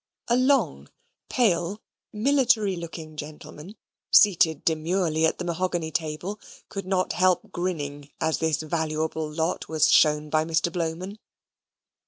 [0.29, 0.89] A long,
[1.29, 1.79] pale,
[2.11, 3.75] military looking gentleman,
[4.09, 6.39] seated demurely at the mahogany table,
[6.69, 10.73] could not help grinning as this valuable lot was shown by Mr.
[10.73, 11.19] Blowman.